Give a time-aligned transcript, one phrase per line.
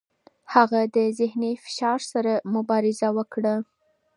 [0.53, 3.55] هغه د ذهني فشار سره مبارزه وکړه.